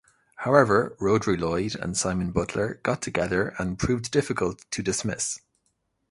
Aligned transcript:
However, 0.37 0.95
Rhodri 0.99 1.39
Lloyd 1.39 1.75
and 1.75 1.95
Simon 1.95 2.31
Butler 2.31 2.79
got 2.81 3.03
together 3.03 3.53
and 3.59 3.77
proved 3.77 4.09
difficult 4.09 4.65
to 4.71 4.81
dismiss. 4.81 5.41